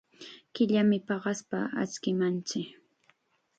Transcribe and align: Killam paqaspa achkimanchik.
Killam 0.55 0.89
paqaspa 1.07 1.59
achkimanchik. 1.81 2.69